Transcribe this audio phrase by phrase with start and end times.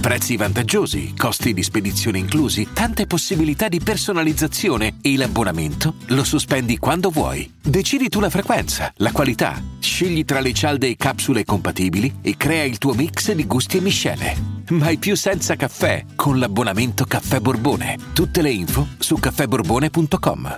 [0.00, 7.10] Prezzi vantaggiosi, costi di spedizione inclusi, tante possibilità di personalizzazione e l'abbonamento lo sospendi quando
[7.10, 7.52] vuoi.
[7.62, 12.64] Decidi tu la frequenza, la qualità, scegli tra le cialde e capsule compatibili e crea
[12.64, 14.34] il tuo mix di gusti e miscele.
[14.70, 17.98] Mai più senza caffè con l'abbonamento Caffè Borbone.
[18.14, 20.56] Tutte le info su caffèborbone.com.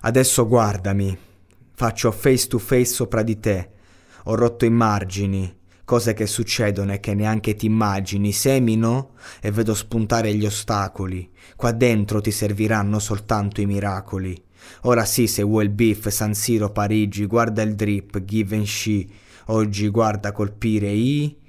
[0.00, 1.16] Adesso guardami,
[1.74, 3.70] faccio face to face sopra di te.
[4.24, 8.32] Ho rotto i margini, cose che succedono e che neanche ti immagini.
[8.32, 11.30] Semino e vedo spuntare gli ostacoli.
[11.56, 14.40] Qua dentro ti serviranno soltanto i miracoli.
[14.82, 18.62] Ora sì, se vuoi il beef, San Siro, Parigi, guarda il drip, give.
[19.46, 21.42] Oggi guarda colpire i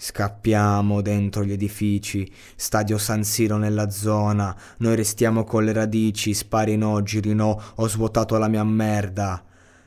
[0.00, 6.76] Scappiamo dentro gli edifici, stadio San Siro nella zona, noi restiamo con le radici, spari
[6.76, 9.42] no, giri no, ho svuotato la mia merda.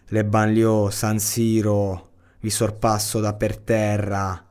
[0.08, 2.11] Le banlieue, San Siro,
[2.42, 4.46] vi sorpasso da per terra.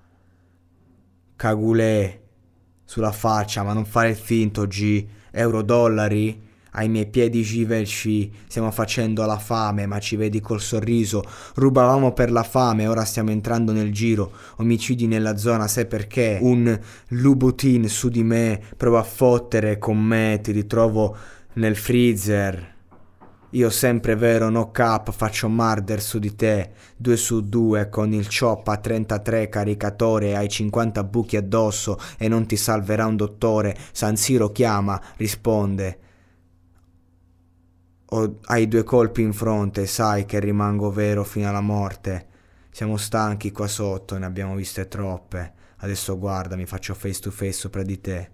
[1.36, 2.20] Cagulè,
[2.84, 5.06] sulla faccia, ma non fare il finto, G.
[5.32, 6.48] Euro dollari?
[6.72, 11.24] Ai miei piedi Givenchy, stiamo facendo la fame, ma ci vedi col sorriso.
[11.54, 14.30] Rubavamo per la fame, ora stiamo entrando nel giro.
[14.56, 16.38] Omicidi nella zona, sai perché?
[16.40, 21.16] Un Lubutin su di me, prova a fottere con me, ti ritrovo
[21.54, 22.78] nel freezer.
[23.50, 28.28] Io sempre vero, no cap, faccio murder su di te, due su due con il
[28.28, 33.76] chop a 33 caricatore, hai 50 buchi addosso e non ti salverà un dottore.
[33.92, 35.98] San Siro chiama, risponde
[38.12, 42.26] o hai due colpi in fronte, sai che rimango vero fino alla morte.
[42.70, 45.52] Siamo stanchi qua sotto, ne abbiamo viste troppe.
[45.78, 48.30] Adesso guarda, mi faccio face to face sopra di te.